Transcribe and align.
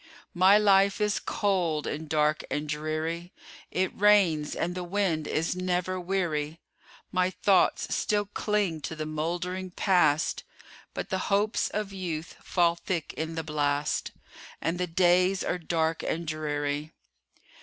My 0.33 0.57
life 0.57 0.99
is 0.99 1.19
cold, 1.19 1.85
and 1.85 2.09
dark, 2.09 2.43
and 2.49 2.67
dreary; 2.67 3.31
It 3.69 3.95
rains, 3.95 4.55
and 4.55 4.73
the 4.73 4.83
wind 4.83 5.27
is 5.27 5.55
never 5.55 5.99
weary; 5.99 6.59
My 7.11 7.29
thoughts 7.29 7.93
still 7.95 8.25
cling 8.25 8.81
to 8.81 8.95
the 8.95 9.05
moldering 9.05 9.69
Past, 9.69 10.43
But 10.95 11.09
the 11.09 11.19
hopes 11.29 11.69
of 11.69 11.93
youth 11.93 12.35
fall 12.41 12.73
thick 12.77 13.13
in 13.13 13.35
the 13.35 13.43
blast, 13.43 14.09
And 14.59 14.79
the 14.79 14.87
days 14.87 15.43
are 15.43 15.59
dark 15.59 16.01
and 16.01 16.25
dreary. 16.27 16.93